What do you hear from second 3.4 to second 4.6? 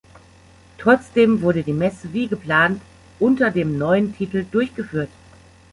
dem neuen Titel